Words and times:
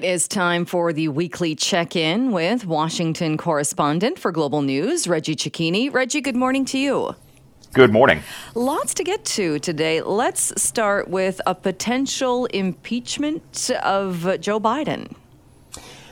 It 0.00 0.06
is 0.06 0.28
time 0.28 0.64
for 0.64 0.92
the 0.92 1.08
weekly 1.08 1.56
check 1.56 1.96
in 1.96 2.30
with 2.30 2.64
Washington 2.64 3.36
correspondent 3.36 4.16
for 4.16 4.30
Global 4.30 4.62
News, 4.62 5.08
Reggie 5.08 5.34
Cecchini. 5.34 5.92
Reggie, 5.92 6.20
good 6.20 6.36
morning 6.36 6.64
to 6.66 6.78
you. 6.78 7.16
Good 7.72 7.92
morning. 7.92 8.20
Lots 8.54 8.94
to 8.94 9.02
get 9.02 9.24
to 9.24 9.58
today. 9.58 10.00
Let's 10.00 10.62
start 10.62 11.08
with 11.08 11.40
a 11.46 11.54
potential 11.56 12.46
impeachment 12.46 13.72
of 13.82 14.40
Joe 14.40 14.60
Biden. 14.60 15.16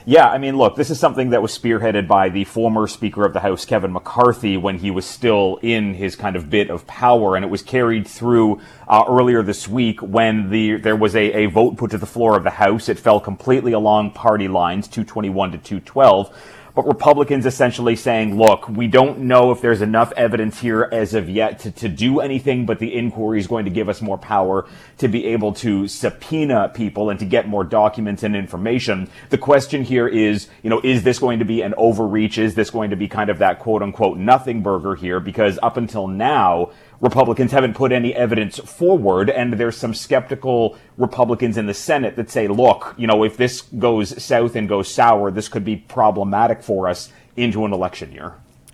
Yeah, 0.09 0.29
I 0.29 0.37
mean, 0.37 0.55
look, 0.55 0.77
this 0.77 0.89
is 0.89 0.97
something 0.97 1.31
that 1.31 1.41
was 1.41 1.51
spearheaded 1.51 2.07
by 2.07 2.29
the 2.29 2.45
former 2.45 2.87
Speaker 2.87 3.25
of 3.25 3.33
the 3.33 3.41
House, 3.41 3.65
Kevin 3.65 3.91
McCarthy, 3.91 4.55
when 4.55 4.77
he 4.77 4.89
was 4.89 5.05
still 5.05 5.59
in 5.61 5.95
his 5.95 6.15
kind 6.15 6.37
of 6.37 6.49
bit 6.49 6.69
of 6.69 6.87
power, 6.87 7.35
and 7.35 7.43
it 7.43 7.49
was 7.49 7.61
carried 7.61 8.07
through 8.07 8.61
uh, 8.87 9.03
earlier 9.05 9.43
this 9.43 9.67
week 9.67 10.01
when 10.01 10.49
the 10.49 10.77
there 10.77 10.95
was 10.95 11.13
a, 11.13 11.43
a 11.43 11.45
vote 11.47 11.75
put 11.75 11.91
to 11.91 11.97
the 11.97 12.05
floor 12.05 12.37
of 12.37 12.45
the 12.45 12.51
House. 12.51 12.87
It 12.87 12.97
fell 12.97 13.19
completely 13.19 13.73
along 13.73 14.11
party 14.11 14.47
lines, 14.47 14.87
221 14.87 15.51
to 15.51 15.57
212 15.57 16.33
but 16.77 16.85
Republicans 16.85 17.47
essentially 17.47 17.95
saying, 17.95 18.37
look, 18.37 18.69
we 18.69 18.85
don't 18.85 19.17
know 19.17 19.49
if 19.49 19.61
there's 19.61 19.81
enough 19.81 20.13
evidence 20.15 20.59
here 20.59 20.87
as 20.91 21.15
of 21.15 21.27
yet 21.27 21.57
to, 21.57 21.71
to 21.71 21.89
do 21.89 22.19
anything, 22.19 22.67
but 22.67 22.77
the 22.77 22.93
inquiry 22.93 23.39
is 23.39 23.47
going 23.47 23.65
to 23.65 23.71
give 23.71 23.89
us 23.89 23.99
more 23.99 24.19
power 24.19 24.67
to 24.99 25.07
be 25.07 25.25
able 25.25 25.53
to 25.53 25.87
subpoena 25.87 26.69
people 26.69 27.09
and 27.09 27.19
to 27.19 27.25
get 27.25 27.47
more 27.47 27.63
documents 27.63 28.21
and 28.21 28.35
information. 28.35 29.09
The 29.31 29.39
question 29.39 29.83
here 29.83 30.07
is, 30.07 30.49
you 30.61 30.69
know, 30.69 30.79
is 30.83 31.01
this 31.01 31.17
going 31.17 31.39
to 31.39 31.45
be 31.45 31.63
an 31.63 31.73
overreach? 31.77 32.37
Is 32.37 32.53
this 32.53 32.69
going 32.69 32.91
to 32.91 32.95
be 32.95 33.07
kind 33.07 33.31
of 33.31 33.39
that 33.39 33.57
quote 33.57 33.81
unquote 33.81 34.19
nothing 34.19 34.61
burger 34.61 34.93
here? 34.93 35.19
Because 35.19 35.57
up 35.63 35.77
until 35.77 36.07
now, 36.07 36.69
Republicans 36.99 37.51
haven't 37.51 37.75
put 37.75 37.91
any 37.91 38.13
evidence 38.15 38.57
forward, 38.57 39.29
and 39.29 39.53
there's 39.53 39.77
some 39.77 39.93
skeptical 39.93 40.77
Republicans 40.97 41.57
in 41.57 41.67
the 41.67 41.73
Senate 41.73 42.15
that 42.15 42.29
say, 42.29 42.47
look, 42.47 42.95
you 42.97 43.05
know, 43.05 43.23
if 43.23 43.37
this 43.37 43.61
goes 43.61 44.21
south 44.23 44.55
and 44.55 44.67
goes 44.67 44.91
sour, 44.91 45.29
this 45.29 45.47
could 45.47 45.63
be 45.63 45.75
problematic 45.75 46.63
for 46.63 46.87
us 46.87 47.11
into 47.35 47.65
an 47.65 47.73
election 47.73 48.11
year. 48.11 48.33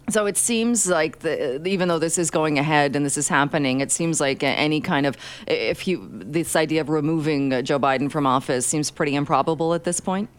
So 0.10 0.26
it 0.26 0.38
seems 0.38 0.88
like 0.88 1.20
the, 1.20 1.66
even 1.66 1.88
though 1.88 2.00
this 2.00 2.18
is 2.18 2.30
going 2.30 2.60
ahead 2.60 2.96
and 2.96 3.06
this 3.06 3.18
is 3.18 3.30
happening, 3.30 3.80
it 3.80 3.92
seems 3.92 4.20
like 4.20 4.44
any 4.44 4.82
kind 4.82 5.06
of 5.06 5.16
if 5.48 5.88
you 5.88 6.10
this 6.12 6.58
idea 6.58 6.82
of 6.82 6.90
removing 6.90 7.64
Joe 7.64 7.80
Biden 7.80 8.12
from 8.12 8.28
office 8.28 8.66
seems 8.66 8.92
pretty 8.92 9.16
improbable 9.16 9.74
at 9.74 9.86
this 9.86 10.02
point. 10.02 10.30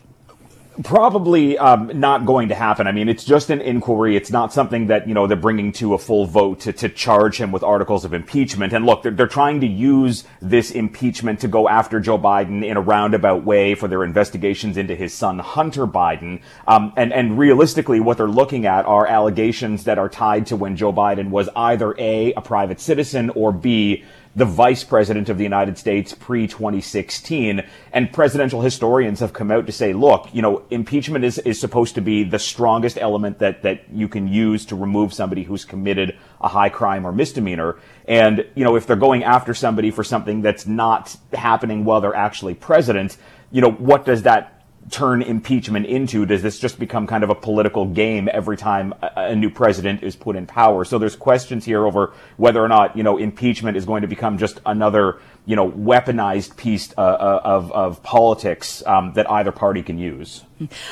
Probably 0.83 1.57
um, 1.57 2.01
not 2.01 2.27
going 2.27 2.49
to 2.49 2.55
happen. 2.57 2.89
I 2.89 2.93
mean, 2.93 3.09
it's 3.09 3.25
just 3.25 3.49
an 3.51 3.61
inquiry. 3.61 4.17
It's 4.17 4.33
not 4.33 4.53
something 4.53 4.89
that 4.89 5.07
you 5.07 5.15
know 5.15 5.29
they're 5.29 5.37
bringing 5.37 5.71
to 5.75 5.95
a 5.95 5.99
full 5.99 6.27
vote 6.27 6.61
to, 6.61 6.73
to 6.73 6.89
charge 6.89 7.41
him 7.41 7.53
with 7.53 7.63
articles 7.63 8.05
of 8.05 8.13
impeachment. 8.13 8.73
And 8.73 8.85
look, 8.85 9.05
they're, 9.05 9.13
they're 9.13 9.29
trying 9.29 9.61
to 9.61 9.69
use 9.69 10.25
this 10.43 10.73
impeachment 10.73 11.39
to 11.41 11.49
go 11.49 11.69
after 11.69 12.01
Joe 12.01 12.19
Biden 12.19 12.67
in 12.67 12.77
a 12.77 12.81
roundabout 12.81 13.45
way 13.45 13.77
for 13.77 13.87
their 13.87 14.03
investigations 14.03 14.77
into 14.77 14.97
his 14.97 15.15
son 15.15 15.39
Hunter 15.39 15.87
Biden. 15.87 16.43
Um, 16.67 16.93
and 16.97 17.13
and 17.13 17.39
realistically, 17.39 18.01
what 18.01 18.17
they're 18.17 18.27
looking 18.27 18.67
at 18.67 18.85
are 18.85 19.07
allegations 19.07 19.85
that 19.85 20.01
are 20.01 20.09
tied 20.09 20.47
to 20.47 20.57
when 20.57 20.75
Joe 20.75 20.93
Biden 20.93 21.31
was 21.31 21.49
either 21.55 21.95
a 21.99 22.33
a 22.33 22.41
private 22.41 22.81
citizen 22.81 23.31
or 23.31 23.53
b 23.53 24.05
the 24.37 24.45
vice 24.45 24.83
president 24.83 25.29
of 25.29 25.39
the 25.39 25.45
United 25.45 25.79
States 25.79 26.15
pre 26.15 26.47
2016. 26.47 27.63
And 27.93 28.13
presidential 28.13 28.63
historians 28.63 29.21
have 29.21 29.33
come 29.33 29.51
out 29.51 29.67
to 29.67 29.73
say, 29.73 29.93
look, 29.93 30.29
you 30.33 30.43
know, 30.43 30.63
impeachment 30.71 31.25
is, 31.25 31.39
is 31.39 31.61
supposed 31.61 31.95
to 31.95 32.01
be 32.01 32.25
the 32.25 32.39
strongest 32.39 32.99
element 32.99 33.39
that, 33.39 33.63
that 33.63 33.85
you 33.93 34.09
can 34.09 34.27
use 34.27 34.67
to 34.67 34.77
remove 34.77 35.15
somebody 35.15 35.45
who's 35.45 35.65
committed 35.65 36.17
a 36.41 36.49
high 36.49 36.69
crime 36.69 37.07
or 37.07 37.13
misdemeanor. 37.13 37.77
And, 38.07 38.45
you 38.55 38.65
know, 38.65 38.77
if 38.77 38.87
they're 38.87 38.97
going 38.97 39.25
after 39.25 39.55
somebody 39.55 39.91
for 39.91 40.05
something 40.05 40.43
that's 40.43 40.67
not 40.67 41.17
happening 41.33 41.85
while 41.85 42.01
they're 42.01 42.15
actually 42.15 42.55
president, 42.55 43.17
you 43.51 43.61
know, 43.61 43.71
what 43.71 44.05
does 44.05 44.23
that 44.23 44.54
turn 44.91 45.23
impeachment 45.23 45.87
into? 45.87 46.27
Does 46.27 46.43
this 46.43 46.59
just 46.59 46.79
become 46.79 47.07
kind 47.07 47.25
of 47.25 47.31
a 47.31 47.35
political 47.35 47.87
game 47.87 48.29
every 48.33 48.57
time 48.57 48.95
a, 49.03 49.11
a, 49.17 49.37
new 49.37 49.51
president 49.51 50.03
is 50.03 50.17
put 50.17 50.37
in 50.37 50.47
power? 50.47 50.85
So 50.85 50.99
there's 50.99 51.17
questions 51.17 51.65
here 51.65 51.87
over 51.87 52.13
whether 52.37 52.63
or 52.63 52.69
not, 52.69 52.97
you 52.97 53.03
know, 53.03 53.17
impeachment 53.17 53.77
is 53.77 53.85
going 53.85 54.03
to 54.03 54.09
become 54.09 54.39
just 54.39 54.61
another, 54.67 55.21
you 55.47 55.57
know, 55.57 55.71
weaponized 55.71 56.57
piece 56.57 56.93
uh, 56.97 57.01
uh 57.01 57.41
of, 57.45 57.73
of 57.73 58.03
politics 58.03 58.83
um, 58.87 59.13
that 59.15 59.31
either 59.31 59.53
party 59.53 59.83
can 59.83 59.99
use. 59.99 60.45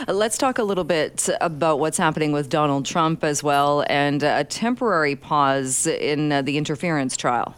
Let's 0.09 0.39
talk 0.39 0.59
a 0.59 0.65
little 0.65 0.85
bit 0.85 1.29
about 1.41 1.79
what's 1.79 1.99
happening 1.99 2.33
with 2.33 2.49
Donald 2.49 2.85
Trump 2.85 3.25
as 3.25 3.43
well 3.43 3.85
and 3.89 4.23
a 4.23 4.45
temporary 4.45 5.17
pause 5.17 5.87
in 5.87 6.33
uh, 6.33 6.43
the 6.43 6.59
interference 6.59 7.17
trial. 7.17 7.55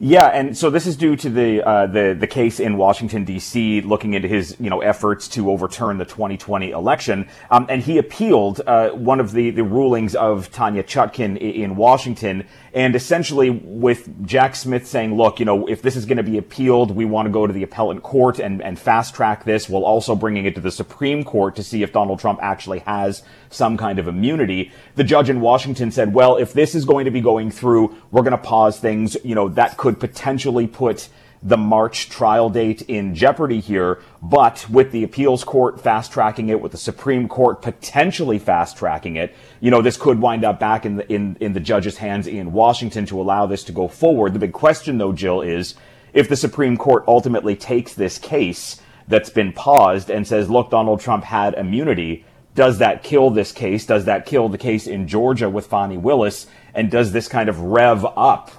Yeah, 0.00 0.26
and 0.26 0.56
so 0.56 0.70
this 0.70 0.86
is 0.86 0.96
due 0.96 1.16
to 1.16 1.28
the 1.28 1.60
uh, 1.66 1.86
the 1.88 2.16
the 2.16 2.28
case 2.28 2.60
in 2.60 2.76
Washington 2.76 3.24
D.C. 3.24 3.80
looking 3.80 4.14
into 4.14 4.28
his 4.28 4.54
you 4.60 4.70
know 4.70 4.80
efforts 4.80 5.26
to 5.30 5.50
overturn 5.50 5.98
the 5.98 6.04
2020 6.04 6.70
election, 6.70 7.28
um, 7.50 7.66
and 7.68 7.82
he 7.82 7.98
appealed 7.98 8.60
uh, 8.64 8.90
one 8.90 9.18
of 9.18 9.32
the 9.32 9.50
the 9.50 9.64
rulings 9.64 10.14
of 10.14 10.52
Tanya 10.52 10.84
Chutkan 10.84 11.36
in 11.36 11.74
Washington, 11.74 12.46
and 12.72 12.94
essentially 12.94 13.50
with 13.50 14.24
Jack 14.24 14.54
Smith 14.54 14.86
saying, 14.86 15.16
look, 15.16 15.40
you 15.40 15.44
know, 15.44 15.66
if 15.66 15.82
this 15.82 15.96
is 15.96 16.06
going 16.06 16.18
to 16.18 16.22
be 16.22 16.38
appealed, 16.38 16.92
we 16.92 17.04
want 17.04 17.26
to 17.26 17.32
go 17.32 17.48
to 17.48 17.52
the 17.52 17.64
appellate 17.64 18.04
court 18.04 18.38
and 18.38 18.62
and 18.62 18.78
fast 18.78 19.16
track 19.16 19.42
this, 19.42 19.68
while 19.68 19.82
also 19.82 20.14
bringing 20.14 20.44
it 20.44 20.54
to 20.54 20.60
the 20.60 20.70
Supreme 20.70 21.24
Court 21.24 21.56
to 21.56 21.64
see 21.64 21.82
if 21.82 21.92
Donald 21.92 22.20
Trump 22.20 22.38
actually 22.40 22.78
has 22.80 23.24
some 23.50 23.76
kind 23.76 23.98
of 23.98 24.06
immunity. 24.06 24.70
The 24.94 25.04
judge 25.04 25.30
in 25.30 25.40
Washington 25.40 25.90
said, 25.90 26.14
well, 26.14 26.36
if 26.36 26.52
this 26.52 26.74
is 26.74 26.84
going 26.84 27.06
to 27.06 27.10
be 27.10 27.20
going 27.20 27.50
through, 27.50 27.96
we're 28.10 28.22
going 28.22 28.32
to 28.32 28.38
pause 28.38 28.78
things. 28.78 29.16
You 29.24 29.34
know, 29.34 29.48
that 29.50 29.76
could 29.76 29.87
could 29.88 29.98
potentially 29.98 30.66
put 30.66 31.08
the 31.42 31.56
March 31.56 32.10
trial 32.10 32.50
date 32.50 32.82
in 32.82 33.14
jeopardy 33.14 33.58
here, 33.58 34.02
but 34.20 34.68
with 34.68 34.92
the 34.92 35.02
appeals 35.02 35.44
court 35.44 35.80
fast 35.80 36.12
tracking 36.12 36.50
it, 36.50 36.60
with 36.60 36.72
the 36.72 36.78
Supreme 36.78 37.26
Court 37.26 37.62
potentially 37.62 38.38
fast 38.38 38.76
tracking 38.76 39.16
it, 39.16 39.34
you 39.60 39.70
know, 39.70 39.80
this 39.80 39.96
could 39.96 40.20
wind 40.20 40.44
up 40.44 40.60
back 40.60 40.84
in 40.84 40.96
the, 40.96 41.10
in, 41.10 41.38
in 41.40 41.54
the 41.54 41.60
judge's 41.60 41.96
hands 41.96 42.26
in 42.26 42.52
Washington 42.52 43.06
to 43.06 43.18
allow 43.18 43.46
this 43.46 43.64
to 43.64 43.72
go 43.72 43.88
forward. 43.88 44.34
The 44.34 44.40
big 44.40 44.52
question 44.52 44.98
though, 44.98 45.14
Jill, 45.14 45.40
is 45.40 45.74
if 46.12 46.28
the 46.28 46.36
Supreme 46.36 46.76
Court 46.76 47.04
ultimately 47.08 47.56
takes 47.56 47.94
this 47.94 48.18
case 48.18 48.82
that's 49.06 49.30
been 49.30 49.54
paused 49.54 50.10
and 50.10 50.26
says, 50.26 50.50
look, 50.50 50.70
Donald 50.70 51.00
Trump 51.00 51.24
had 51.24 51.54
immunity, 51.54 52.26
does 52.54 52.76
that 52.78 53.02
kill 53.02 53.30
this 53.30 53.52
case? 53.52 53.86
Does 53.86 54.04
that 54.04 54.26
kill 54.26 54.50
the 54.50 54.58
case 54.58 54.86
in 54.86 55.08
Georgia 55.08 55.48
with 55.48 55.66
Fani 55.66 55.96
Willis? 55.96 56.46
And 56.74 56.90
does 56.90 57.12
this 57.12 57.26
kind 57.26 57.48
of 57.48 57.60
rev 57.60 58.04
up 58.04 58.50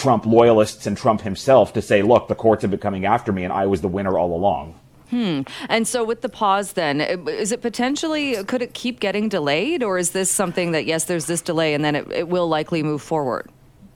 Trump 0.00 0.24
loyalists 0.24 0.86
and 0.86 0.96
Trump 0.96 1.20
himself 1.20 1.72
to 1.74 1.82
say, 1.82 2.02
look, 2.02 2.28
the 2.28 2.34
courts 2.34 2.62
have 2.62 2.70
been 2.70 2.80
coming 2.80 3.04
after 3.04 3.32
me 3.32 3.44
and 3.44 3.52
I 3.52 3.66
was 3.66 3.80
the 3.82 3.88
winner 3.88 4.18
all 4.18 4.34
along. 4.34 4.74
Hmm. 5.10 5.42
And 5.68 5.88
so, 5.88 6.04
with 6.04 6.20
the 6.20 6.28
pause, 6.28 6.74
then, 6.74 7.00
is 7.00 7.50
it 7.50 7.60
potentially, 7.60 8.42
could 8.44 8.62
it 8.62 8.74
keep 8.74 9.00
getting 9.00 9.28
delayed? 9.28 9.82
Or 9.82 9.98
is 9.98 10.12
this 10.12 10.30
something 10.30 10.70
that, 10.70 10.86
yes, 10.86 11.04
there's 11.04 11.26
this 11.26 11.42
delay 11.42 11.74
and 11.74 11.84
then 11.84 11.96
it, 11.96 12.10
it 12.12 12.28
will 12.28 12.48
likely 12.48 12.84
move 12.84 13.02
forward? 13.02 13.50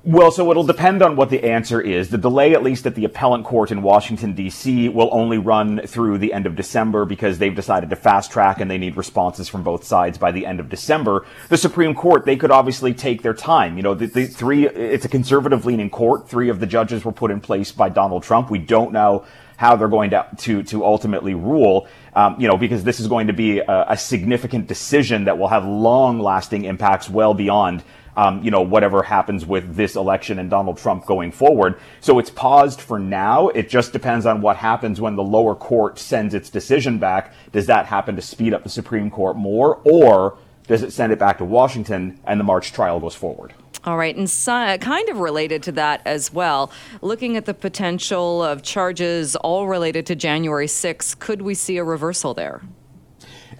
Well, 0.06 0.30
so 0.30 0.50
it'll 0.50 0.64
depend 0.64 1.00
on 1.00 1.16
what 1.16 1.30
the 1.30 1.42
answer 1.44 1.80
is. 1.80 2.10
The 2.10 2.18
delay, 2.18 2.52
at 2.52 2.62
least 2.62 2.84
at 2.84 2.94
the 2.94 3.06
appellant 3.06 3.46
court 3.46 3.70
in 3.70 3.80
Washington, 3.80 4.34
D.C., 4.34 4.90
will 4.90 5.08
only 5.10 5.38
run 5.38 5.80
through 5.86 6.18
the 6.18 6.34
end 6.34 6.44
of 6.44 6.56
December 6.56 7.06
because 7.06 7.38
they've 7.38 7.54
decided 7.54 7.88
to 7.88 7.96
fast 7.96 8.30
track 8.30 8.60
and 8.60 8.70
they 8.70 8.76
need 8.76 8.98
responses 8.98 9.48
from 9.48 9.62
both 9.62 9.82
sides 9.84 10.18
by 10.18 10.30
the 10.30 10.44
end 10.44 10.60
of 10.60 10.68
December. 10.68 11.24
The 11.48 11.56
Supreme 11.56 11.94
Court, 11.94 12.26
they 12.26 12.36
could 12.36 12.50
obviously 12.50 12.92
take 12.92 13.22
their 13.22 13.32
time. 13.32 13.78
You 13.78 13.82
know, 13.82 13.94
the, 13.94 14.04
the 14.04 14.26
three, 14.26 14.68
it's 14.68 15.06
a 15.06 15.08
conservative 15.08 15.64
leaning 15.64 15.88
court. 15.88 16.28
Three 16.28 16.50
of 16.50 16.60
the 16.60 16.66
judges 16.66 17.02
were 17.02 17.12
put 17.12 17.30
in 17.30 17.40
place 17.40 17.72
by 17.72 17.88
Donald 17.88 18.24
Trump. 18.24 18.50
We 18.50 18.58
don't 18.58 18.92
know 18.92 19.24
how 19.56 19.76
they're 19.76 19.88
going 19.88 20.10
to 20.10 20.28
to, 20.36 20.62
to 20.64 20.84
ultimately 20.84 21.32
rule. 21.32 21.88
Um, 22.14 22.36
you 22.38 22.46
know, 22.46 22.58
because 22.58 22.84
this 22.84 23.00
is 23.00 23.08
going 23.08 23.28
to 23.28 23.32
be 23.32 23.60
a, 23.60 23.86
a 23.88 23.96
significant 23.96 24.66
decision 24.66 25.24
that 25.24 25.38
will 25.38 25.48
have 25.48 25.64
long 25.64 26.20
lasting 26.20 26.66
impacts 26.66 27.08
well 27.08 27.32
beyond 27.32 27.82
um, 28.16 28.42
you 28.42 28.50
know, 28.50 28.62
whatever 28.62 29.02
happens 29.02 29.44
with 29.44 29.74
this 29.74 29.96
election 29.96 30.38
and 30.38 30.50
Donald 30.50 30.78
Trump 30.78 31.06
going 31.06 31.32
forward. 31.32 31.78
So 32.00 32.18
it's 32.18 32.30
paused 32.30 32.80
for 32.80 32.98
now. 32.98 33.48
It 33.48 33.68
just 33.68 33.92
depends 33.92 34.26
on 34.26 34.40
what 34.40 34.56
happens 34.56 35.00
when 35.00 35.16
the 35.16 35.22
lower 35.22 35.54
court 35.54 35.98
sends 35.98 36.34
its 36.34 36.50
decision 36.50 36.98
back. 36.98 37.32
Does 37.52 37.66
that 37.66 37.86
happen 37.86 38.16
to 38.16 38.22
speed 38.22 38.54
up 38.54 38.62
the 38.62 38.68
Supreme 38.68 39.10
Court 39.10 39.36
more, 39.36 39.80
or 39.84 40.38
does 40.66 40.82
it 40.82 40.92
send 40.92 41.12
it 41.12 41.18
back 41.18 41.38
to 41.38 41.44
Washington 41.44 42.18
and 42.24 42.40
the 42.40 42.44
March 42.44 42.72
trial 42.72 43.00
goes 43.00 43.14
forward? 43.14 43.54
All 43.84 43.98
right, 43.98 44.16
and 44.16 44.30
so, 44.30 44.78
kind 44.78 45.10
of 45.10 45.18
related 45.18 45.62
to 45.64 45.72
that 45.72 46.00
as 46.06 46.32
well, 46.32 46.72
looking 47.02 47.36
at 47.36 47.44
the 47.44 47.52
potential 47.52 48.42
of 48.42 48.62
charges 48.62 49.36
all 49.36 49.66
related 49.66 50.06
to 50.06 50.14
January 50.14 50.66
6th, 50.66 51.18
could 51.18 51.42
we 51.42 51.54
see 51.54 51.76
a 51.76 51.84
reversal 51.84 52.32
there? 52.32 52.62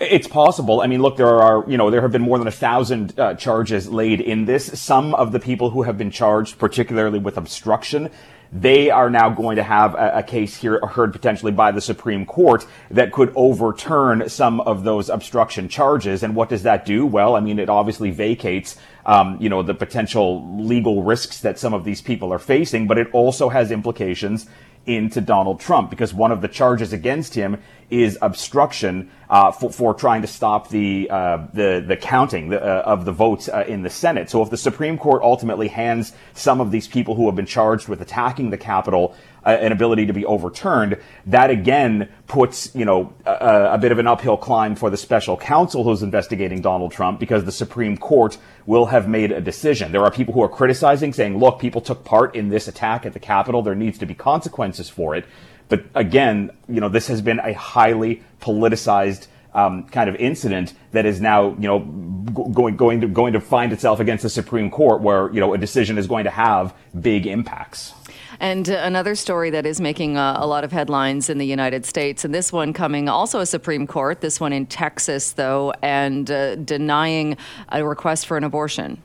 It's 0.00 0.26
possible. 0.26 0.81
I 0.81 0.87
mean, 0.87 1.02
look, 1.02 1.17
there 1.17 1.41
are, 1.41 1.64
you 1.69 1.76
know, 1.76 1.91
there 1.91 2.00
have 2.00 2.12
been 2.12 2.23
more 2.23 2.38
than 2.38 2.49
a 2.49 2.52
thousand 2.52 3.19
uh, 3.19 3.35
charges 3.35 3.88
laid 3.88 4.20
in 4.20 4.44
this. 4.44 4.81
Some 4.81 5.14
of 5.14 5.32
the 5.32 5.41
people 5.41 5.70
who 5.70 5.82
have 5.82 5.99
been 5.99 6.11
charged, 6.11 6.58
particularly 6.58 7.19
with 7.19 7.37
obstruction, 7.37 8.11
they 8.52 8.88
are 8.91 9.11
now 9.11 9.31
going 9.31 9.56
to 9.56 9.62
have 9.62 9.94
a, 9.94 10.19
a, 10.19 10.23
case 10.23 10.56
here 10.56 10.79
heard 10.87 11.12
potentially 11.12 11.50
by 11.50 11.73
the 11.73 11.81
Supreme 11.81 12.25
Court 12.25 12.64
that 12.91 13.11
could 13.11 13.32
overturn 13.35 14.29
some 14.29 14.61
of 14.61 14.85
those 14.85 15.08
obstruction 15.08 15.69
charges. 15.69 16.23
And 16.23 16.37
what 16.37 16.50
does 16.50 16.62
that 16.62 16.87
do? 16.87 17.05
Well, 17.05 17.35
I 17.35 17.40
mean, 17.40 17.58
it 17.58 17.69
obviously 17.69 18.12
vacates, 18.12 18.76
um, 19.06 19.38
you 19.40 19.49
know, 19.49 19.62
the 19.62 19.75
potential 19.75 20.56
legal 20.56 21.02
risks 21.02 21.40
that 21.40 21.58
some 21.58 21.75
of 21.75 21.85
these 21.85 22.00
people 22.00 22.32
are 22.32 22.38
facing, 22.38 22.87
but 22.87 22.97
it 22.97 23.08
also 23.12 23.49
has 23.49 23.73
implications 23.73 24.47
into 24.87 25.21
Donald 25.21 25.61
Trump 25.61 25.91
because 25.91 26.13
one 26.13 26.33
of 26.33 26.41
the 26.41 26.49
charges 26.49 26.93
against 26.93 27.35
him 27.35 27.59
is 27.91 28.19
obstruction 28.23 29.11
uh, 29.31 29.53
for, 29.53 29.71
for 29.71 29.95
trying 29.95 30.23
to 30.23 30.29
stop 30.29 30.69
the 30.69 31.09
uh, 31.11 31.47
the 31.53 31.85
the 31.87 31.97
counting 31.97 32.51
the, 32.51 32.63
uh, 32.63 32.83
of 32.83 33.05
the 33.05 33.13
votes 33.13 33.49
uh, 33.49 33.65
in 33.67 33.83
the 33.83 33.91
Senate. 33.91 34.31
So 34.31 34.43
if 34.43 34.51
the 34.51 34.57
Supreme 34.57 34.99
Court 34.99 35.23
ultimately 35.23 35.69
hands 35.69 36.13
some 36.33 36.61
of 36.61 36.71
these 36.71 36.89
people 36.89 37.15
who 37.15 37.27
have 37.27 37.37
been 37.37 37.47
charged 37.47 37.89
with 37.89 38.01
attacking 38.01 38.51
the 38.51 38.59
Capitol 38.59 39.15
an 39.44 39.73
ability 39.73 40.06
to 40.06 40.12
be 40.12 40.25
overturned, 40.25 40.99
that 41.26 41.50
again 41.50 42.08
puts 42.26 42.75
you 42.75 42.85
know 42.85 43.12
a, 43.26 43.70
a 43.73 43.79
bit 43.79 43.93
of 43.93 43.99
an 43.99 44.06
uphill 44.06 44.37
climb 44.37 44.75
for 44.75 44.91
the 44.91 44.96
special 44.96 45.37
counsel 45.37 45.85
who's 45.85 46.02
investigating 46.02 46.61
Donald 46.61 46.93
Trump 46.93 47.20
because 47.20 47.44
the 47.44 47.52
Supreme 47.52 47.96
Court 47.96 48.38
will 48.67 48.87
have 48.87 49.08
made 49.08 49.32
a 49.32 49.41
decision. 49.41 49.93
There 49.93 50.02
are 50.02 50.11
people 50.11 50.35
who 50.35 50.43
are 50.43 50.49
criticizing, 50.49 51.12
saying, 51.12 51.38
"Look, 51.38 51.58
people 51.58 51.81
took 51.81 52.05
part 52.05 52.35
in 52.35 52.49
this 52.49 52.69
attack 52.69 53.06
at 53.06 53.12
the 53.12 53.20
Capitol. 53.20 53.62
There 53.62 53.75
needs 53.75 53.99
to 53.99 54.06
be 54.06 54.14
consequences 54.14 54.88
for 54.88 55.14
it." 55.14 55.25
But 55.69 55.85
again, 55.94 56.50
you 56.69 56.81
know, 56.81 56.88
this 56.88 57.08
has 57.08 57.23
been 57.23 57.38
a 57.40 57.52
highly 57.52 58.23
politicized 58.40 59.29
um, 59.55 59.85
kind 59.85 60.11
of 60.11 60.17
incident 60.17 60.75
that 60.93 61.06
is 61.06 61.20
now, 61.20 61.50
you 61.50 61.69
know, 61.69 61.79
going 61.79 62.76
going 62.76 63.00
to 63.02 63.06
going 63.06 63.32
to 63.35 63.40
find 63.40 63.73
itself 63.73 64.00
against 64.00 64.23
the 64.23 64.31
Supreme 64.31 64.70
Court, 64.70 65.00
where 65.00 65.32
you 65.32 65.40
know 65.40 65.55
a 65.55 65.58
decision 65.58 65.97
is 65.97 66.06
going 66.06 66.25
to 66.25 66.31
have 66.31 66.75
big 67.00 67.26
impacts. 67.26 67.94
And 68.41 68.69
uh, 68.69 68.81
another 68.83 69.15
story 69.15 69.51
that 69.51 69.67
is 69.67 69.81
making 69.81 70.17
uh, 70.17 70.37
a 70.39 70.47
lot 70.47 70.65
of 70.65 70.73
headlines 70.73 71.31
in 71.31 71.39
the 71.39 71.47
United 71.47 71.85
States, 71.85 72.25
and 72.25 72.35
this 72.35 72.53
one 72.53 72.73
coming 72.73 73.09
also 73.09 73.41
a 73.41 73.47
Supreme 73.47 73.87
Court, 73.87 74.21
this 74.21 74.41
one 74.41 74.53
in 74.53 74.67
Texas, 74.67 75.33
though, 75.33 75.73
and 75.83 76.31
uh, 76.31 76.57
denying 76.57 77.37
a 77.71 77.85
request 77.85 78.27
for 78.27 78.37
an 78.37 78.45
abortion. 78.45 79.01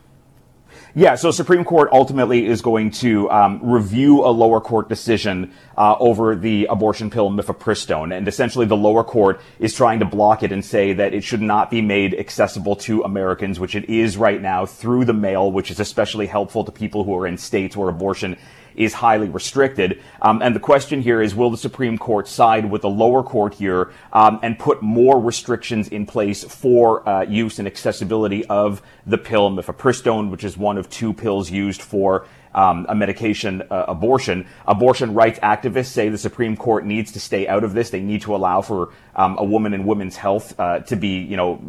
Yeah, 0.96 1.16
so 1.16 1.30
Supreme 1.30 1.64
Court 1.64 1.90
ultimately 1.92 2.48
is 2.48 2.64
going 2.64 2.90
to 2.92 3.30
um, 3.30 3.60
review 3.62 4.26
a 4.26 4.32
lower 4.32 4.60
court 4.60 4.90
decision 4.90 5.54
uh, 5.78 5.96
over 6.00 6.36
the 6.36 6.66
abortion 6.66 7.12
pill 7.12 7.30
mifepristone, 7.30 8.16
and 8.16 8.28
essentially 8.28 8.66
the 8.66 8.76
lower 8.76 9.04
court 9.04 9.40
is 9.60 9.76
trying 9.76 10.00
to 10.00 10.06
block 10.06 10.42
it 10.42 10.52
and 10.52 10.66
say 10.66 10.94
that 10.94 11.14
it 11.14 11.24
should 11.24 11.42
not 11.42 11.70
be 11.70 11.82
made 11.82 12.16
accessible 12.16 12.76
to 12.76 13.04
Americans, 13.04 13.60
which 13.60 13.76
it 13.76 13.88
is 13.88 14.18
right 14.18 14.42
now 14.42 14.66
through 14.66 15.06
the 15.06 15.14
mail, 15.14 15.52
which 15.52 15.70
is 15.70 15.80
especially 15.80 16.26
helpful 16.26 16.64
to 16.64 16.72
people 16.72 17.04
who 17.04 17.16
are 17.16 17.28
in 17.28 17.38
states 17.38 17.78
where 17.78 17.90
abortion 17.90 18.36
is 18.80 18.94
highly 18.94 19.30
restricted. 19.30 20.02
Um, 20.22 20.42
and 20.42 20.56
the 20.56 20.60
question 20.60 21.02
here 21.02 21.22
is, 21.22 21.36
will 21.36 21.52
the 21.52 21.58
Supreme 21.58 21.98
Court 21.98 22.28
side 22.28 22.72
with 22.72 22.82
the 22.82 22.90
lower 22.90 23.22
court 23.22 23.54
here 23.54 23.92
um, 24.14 24.40
and 24.42 24.58
put 24.58 24.82
more 24.82 25.20
restrictions 25.20 25.90
in 25.90 26.06
place 26.06 26.44
for 26.46 27.08
uh, 27.08 27.24
use 27.24 27.60
and 27.60 27.68
accessibility 27.68 28.46
of 28.46 28.82
the 29.06 29.18
pill 29.18 29.52
mifepristone, 29.52 30.32
which 30.32 30.46
is 30.46 30.58
one 30.58 30.78
of 30.78 30.90
two 30.90 31.14
pills 31.14 31.52
used 31.52 31.82
for 31.82 32.26
um, 32.60 32.86
a 32.90 32.96
medication 32.96 33.62
uh, 33.72 33.86
abortion. 33.88 34.46
Abortion 34.68 35.14
rights 35.14 35.40
activists 35.40 35.88
say 35.88 36.10
the 36.10 36.18
Supreme 36.18 36.58
Court 36.58 36.86
needs 36.86 37.14
to 37.14 37.20
stay 37.20 37.48
out 37.48 37.64
of 37.64 37.74
this. 37.74 37.90
They 37.90 38.02
need 38.02 38.22
to 38.24 38.36
allow 38.36 38.62
for 38.62 38.92
um, 39.16 39.38
a 39.40 39.46
woman 39.46 39.74
and 39.74 39.86
women's 39.86 40.18
health 40.18 40.60
uh, 40.60 40.80
to 40.80 40.96
be, 40.98 41.20
you 41.20 41.38
know, 41.38 41.62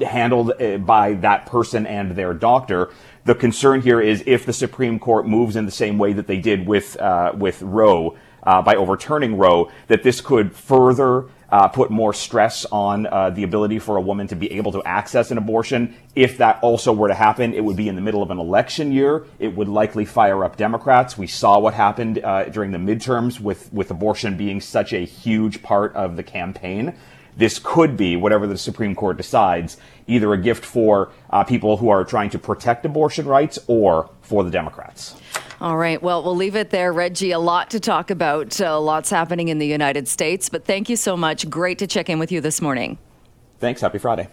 handled 0.00 0.52
uh, 0.60 0.78
by 0.78 1.14
that 1.14 1.46
person 1.46 1.86
and 1.86 2.12
their 2.12 2.34
doctor. 2.34 2.90
The 3.24 3.34
concern 3.34 3.82
here 3.82 4.00
is 4.00 4.22
if 4.26 4.46
the 4.46 4.52
Supreme 4.52 5.00
Court 5.00 5.26
moves 5.26 5.56
in 5.56 5.66
the 5.66 5.72
same 5.72 5.98
way 5.98 6.12
that 6.12 6.28
they 6.28 6.38
did 6.38 6.68
with 6.68 6.96
uh, 7.00 7.32
with 7.34 7.60
Roe 7.60 8.16
uh, 8.42 8.62
by 8.62 8.76
overturning 8.76 9.36
Roe, 9.36 9.70
that 9.88 10.02
this 10.02 10.20
could 10.20 10.54
further 10.54 11.26
uh, 11.50 11.68
put 11.68 11.90
more 11.90 12.12
stress 12.12 12.66
on 12.66 13.06
uh, 13.06 13.30
the 13.30 13.42
ability 13.42 13.78
for 13.78 13.96
a 13.96 14.00
woman 14.00 14.26
to 14.26 14.36
be 14.36 14.52
able 14.52 14.72
to 14.72 14.82
access 14.84 15.30
an 15.30 15.38
abortion. 15.38 15.94
If 16.14 16.38
that 16.38 16.58
also 16.62 16.92
were 16.92 17.08
to 17.08 17.14
happen, 17.14 17.54
it 17.54 17.64
would 17.64 17.76
be 17.76 17.88
in 17.88 17.94
the 17.94 18.02
middle 18.02 18.22
of 18.22 18.30
an 18.30 18.38
election 18.38 18.92
year. 18.92 19.24
It 19.38 19.56
would 19.56 19.68
likely 19.68 20.04
fire 20.04 20.44
up 20.44 20.56
Democrats. 20.56 21.16
We 21.16 21.26
saw 21.26 21.58
what 21.58 21.74
happened 21.74 22.22
uh, 22.22 22.44
during 22.44 22.70
the 22.72 22.78
midterms 22.78 23.40
with, 23.40 23.72
with 23.72 23.90
abortion 23.90 24.36
being 24.36 24.60
such 24.60 24.92
a 24.92 25.04
huge 25.04 25.62
part 25.62 25.94
of 25.94 26.16
the 26.16 26.22
campaign. 26.22 26.94
This 27.38 27.60
could 27.60 27.96
be, 27.96 28.16
whatever 28.16 28.46
the 28.46 28.58
Supreme 28.58 28.96
Court 28.96 29.16
decides, 29.16 29.76
either 30.08 30.32
a 30.32 30.38
gift 30.38 30.64
for 30.64 31.10
uh, 31.30 31.44
people 31.44 31.76
who 31.76 31.88
are 31.88 32.04
trying 32.04 32.30
to 32.30 32.38
protect 32.38 32.84
abortion 32.84 33.26
rights 33.26 33.60
or 33.68 34.10
for 34.20 34.42
the 34.42 34.50
Democrats. 34.50 35.14
All 35.60 35.76
right. 35.76 36.02
Well, 36.02 36.22
we'll 36.22 36.36
leave 36.36 36.56
it 36.56 36.70
there. 36.70 36.92
Reggie, 36.92 37.30
a 37.30 37.38
lot 37.38 37.70
to 37.70 37.80
talk 37.80 38.10
about. 38.10 38.60
Uh, 38.60 38.80
lots 38.80 39.08
happening 39.10 39.48
in 39.48 39.58
the 39.58 39.66
United 39.66 40.08
States. 40.08 40.48
But 40.48 40.64
thank 40.64 40.88
you 40.88 40.96
so 40.96 41.16
much. 41.16 41.48
Great 41.48 41.78
to 41.78 41.86
check 41.86 42.10
in 42.10 42.18
with 42.18 42.30
you 42.30 42.40
this 42.40 42.60
morning. 42.60 42.98
Thanks. 43.58 43.80
Happy 43.80 43.98
Friday. 43.98 44.28